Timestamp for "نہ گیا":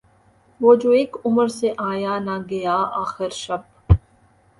2.19-2.75